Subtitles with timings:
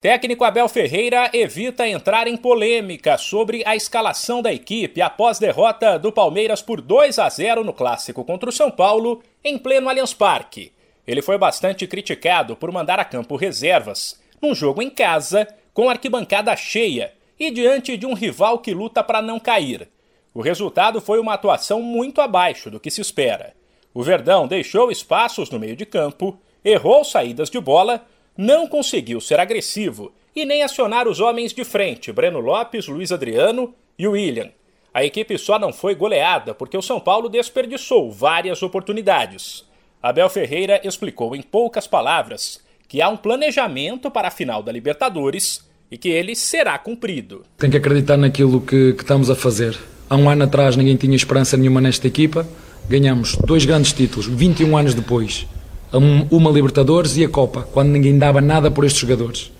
[0.00, 6.10] Técnico Abel Ferreira evita entrar em polêmica sobre a escalação da equipe após derrota do
[6.10, 10.72] Palmeiras por 2 a 0 no clássico contra o São Paulo em pleno Allianz Parque.
[11.06, 16.56] Ele foi bastante criticado por mandar a campo reservas num jogo em casa com arquibancada
[16.56, 19.86] cheia e diante de um rival que luta para não cair.
[20.32, 23.52] O resultado foi uma atuação muito abaixo do que se espera.
[23.92, 28.02] O Verdão deixou espaços no meio de campo, errou saídas de bola
[28.40, 33.74] não conseguiu ser agressivo e nem acionar os homens de frente, Breno Lopes, Luiz Adriano
[33.98, 34.48] e William.
[34.94, 39.66] A equipe só não foi goleada porque o São Paulo desperdiçou várias oportunidades.
[40.02, 45.68] Abel Ferreira explicou em poucas palavras que há um planejamento para a final da Libertadores
[45.90, 47.44] e que ele será cumprido.
[47.58, 49.78] Tem que acreditar naquilo que, que estamos a fazer.
[50.08, 52.48] Há um ano atrás ninguém tinha esperança nenhuma nesta equipa.
[52.88, 55.46] Ganhamos dois grandes títulos, 21 anos depois
[55.92, 59.50] uma Libertadores e a Copa, quando ninguém dava nada por estes jogadores.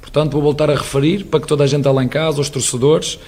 [0.00, 3.18] Portanto, vou voltar a referir para que toda a gente lá em casa, os torcedores,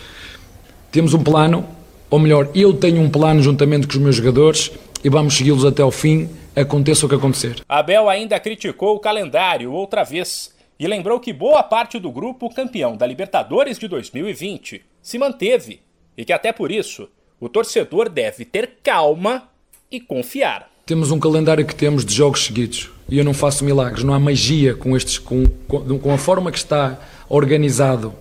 [0.91, 1.67] temos um plano,
[2.11, 4.71] ou melhor, eu tenho um plano juntamente com os meus jogadores
[5.03, 7.63] e vamos segui-los até ao fim, aconteça o que acontecer.
[7.69, 12.97] Abel ainda criticou o calendário outra vez e lembrou que boa parte do grupo campeão
[12.97, 15.81] da Libertadores de 2020 se manteve
[16.17, 17.09] e que até por isso
[17.41, 19.49] o torcedor deve ter calma
[19.91, 20.72] e confiar.
[20.93, 24.21] Temos um calendário que temos de jogos seguidos e eu não faço milagres, não há
[24.21, 28.13] magia com estes com, com, a forma que está organizado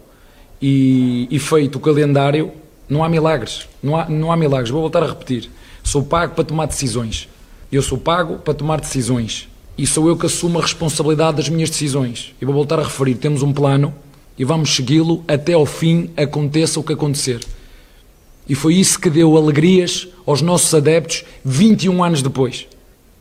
[0.61, 2.49] e, e, feito o calendário,
[2.87, 4.69] não há milagres, não há, não há milagres.
[4.69, 5.49] Vou voltar a repetir.
[5.83, 7.27] Sou pago para tomar decisões.
[7.69, 11.69] Eu sou pago para tomar decisões e sou eu que assumo a responsabilidade das minhas
[11.69, 12.33] decisões.
[12.41, 13.93] E vou voltar a referir, temos um plano
[14.37, 17.41] e vamos segui-lo até ao fim, aconteça o que acontecer.
[18.47, 22.67] E foi isso que deu alegrias aos nossos adeptos 21 anos depois.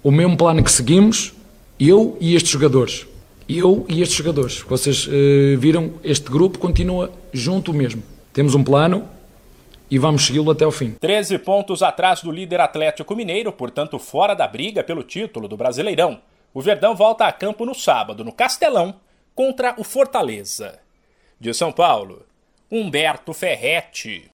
[0.02, 1.32] O mesmo plano que seguimos,
[1.78, 3.06] eu e estes jogadores.
[3.48, 4.60] Eu e estes jogadores.
[4.60, 8.02] Vocês uh, viram, este grupo continua junto mesmo.
[8.32, 9.08] Temos um plano
[9.90, 10.92] e vamos segui-lo até o fim.
[10.92, 16.20] 13 pontos atrás do líder Atlético Mineiro, portanto fora da briga pelo título do Brasileirão.
[16.54, 18.96] O Verdão volta a campo no sábado, no Castelão,
[19.34, 20.78] contra o Fortaleza.
[21.38, 22.22] De São Paulo,
[22.70, 24.28] Humberto Ferretti.